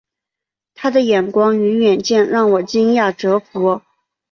[0.73, 3.83] 他的眼光与远见让我惊讶折服